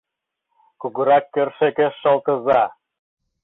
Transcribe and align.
—Кугурак 0.81 1.25
кӧршӧкеш 1.33 1.93
шолтыза. 2.01 2.63